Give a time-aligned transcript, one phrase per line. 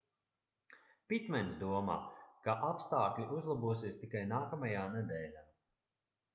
[1.13, 1.97] pitmens domā
[2.49, 5.49] ka apstākļi uzlabosies tikai nākamajā nedēļā